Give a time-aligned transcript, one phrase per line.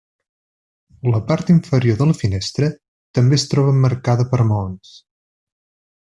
[1.15, 2.71] La part inferior de la finestra
[3.19, 4.97] també es troba emmarcada per maons.